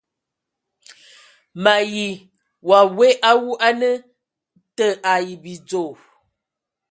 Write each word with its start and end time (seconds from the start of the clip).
Me 1.63 1.71
ayi 1.81 2.07
wa 2.69 2.79
we 2.97 3.07
awu 3.29 3.49
a 3.67 3.69
na 3.79 3.89
te 4.77 4.85
ai 5.13 5.27
bidzo! 5.43 5.83